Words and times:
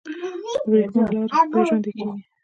د 0.65 0.65
وریښمو 0.69 1.01
لاره 1.13 1.45
بیا 1.51 1.61
ژوندی 1.67 1.91
کیږي؟ 1.97 2.19